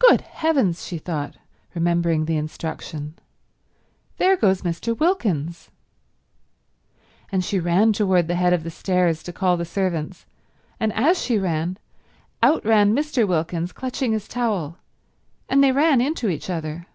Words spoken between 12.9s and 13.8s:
Mr. Wilkins